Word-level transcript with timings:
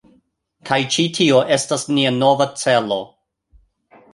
Kaj 0.69 0.77
ĉi 0.95 1.05
tio 1.17 1.41
estas 1.57 1.85
nia 1.97 2.15
nova 2.17 2.49
celo 2.63 2.99